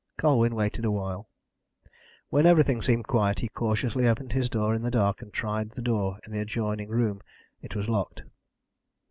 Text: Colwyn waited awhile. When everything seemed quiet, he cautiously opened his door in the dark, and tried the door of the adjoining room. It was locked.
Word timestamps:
Colwyn 0.17 0.55
waited 0.55 0.83
awhile. 0.83 1.29
When 2.29 2.47
everything 2.47 2.81
seemed 2.81 3.05
quiet, 3.05 3.37
he 3.37 3.49
cautiously 3.49 4.07
opened 4.07 4.31
his 4.33 4.49
door 4.49 4.73
in 4.73 4.81
the 4.81 4.89
dark, 4.89 5.21
and 5.21 5.31
tried 5.31 5.69
the 5.69 5.81
door 5.83 6.17
of 6.25 6.31
the 6.31 6.39
adjoining 6.39 6.89
room. 6.89 7.21
It 7.61 7.75
was 7.75 7.87
locked. 7.87 8.23